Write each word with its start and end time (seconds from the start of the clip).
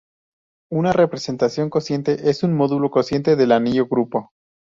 Una 0.71 0.93
representación 0.93 1.69
cociente 1.69 2.31
es 2.31 2.41
un 2.41 2.55
módulo 2.55 2.89
cociente 2.89 3.35
del 3.35 3.51
anillo 3.51 3.85
grupo. 3.85 4.31